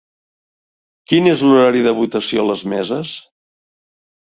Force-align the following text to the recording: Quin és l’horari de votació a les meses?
Quin 1.11 1.29
és 1.33 1.45
l’horari 1.49 1.85
de 1.91 1.95
votació 2.03 2.49
a 2.49 2.49
les 2.51 2.67
meses? 2.77 3.17